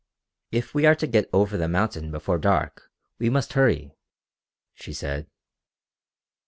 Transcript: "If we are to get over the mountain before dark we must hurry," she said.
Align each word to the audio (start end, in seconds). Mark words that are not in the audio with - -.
"If 0.49 0.73
we 0.73 0.87
are 0.87 0.95
to 0.95 1.05
get 1.05 1.29
over 1.31 1.57
the 1.57 1.67
mountain 1.67 2.09
before 2.09 2.39
dark 2.39 2.89
we 3.19 3.29
must 3.29 3.53
hurry," 3.53 3.93
she 4.73 4.93
said. 4.93 5.29